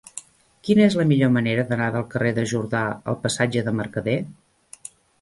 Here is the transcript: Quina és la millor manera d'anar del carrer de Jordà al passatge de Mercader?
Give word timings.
Quina 0.67 0.81
és 0.85 0.97
la 0.99 1.05
millor 1.11 1.31
manera 1.35 1.67
d'anar 1.69 1.91
del 1.97 2.07
carrer 2.15 2.33
de 2.39 2.49
Jordà 2.55 2.83
al 3.15 3.23
passatge 3.29 3.67
de 3.71 3.79
Mercader? 3.85 4.21